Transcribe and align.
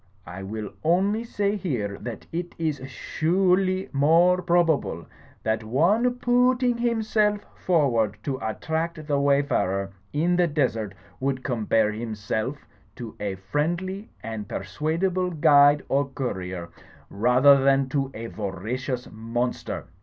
I 0.25 0.41
will 0.41 0.71
only 0.83 1.23
say 1.23 1.55
here 1.57 1.95
that 1.99 2.25
it 2.31 2.55
is 2.57 2.77
su 2.89 3.37
urely 3.55 3.93
more 3.93 4.41
probabte 4.41 5.05
that 5.43 5.63
one 5.63 6.15
poo 6.15 6.55
ooting 6.55 6.79
himself 6.79 7.45
forward 7.55 8.17
to 8.23 8.39
attract 8.41 9.05
the 9.05 9.19
wayfarer 9.19 9.91
in 10.11 10.37
the 10.37 10.47
desert, 10.47 10.95
would 11.19 11.43
compare 11.43 11.91
himself 11.91 12.65
to 12.95 13.15
a 13.19 13.35
friendly 13.35 14.09
and 14.23 14.47
persuadable 14.49 15.29
guide 15.29 15.83
or 15.87 16.09
courier, 16.09 16.69
rather 17.11 17.57
thad 17.57 17.91
to 17.91 18.09
a 18.15 18.25
voracious 18.25 19.07
monster. 19.11 19.85